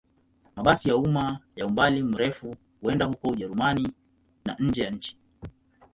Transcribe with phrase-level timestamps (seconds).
[0.55, 3.91] Mabasi ya umma ya umbali mrefu huenda huko Ujerumani
[4.45, 5.17] na nje ya nchi.